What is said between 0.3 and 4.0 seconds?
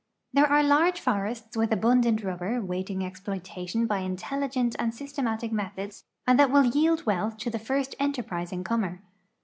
There are large forests with abundance of rubber awaiting: ex ploitation by